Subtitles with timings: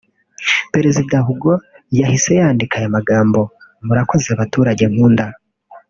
[0.73, 1.53] Perezida Hugo
[1.99, 3.39] yahise yandika aya magambo
[3.85, 5.25] «Murakoze baturage nkunda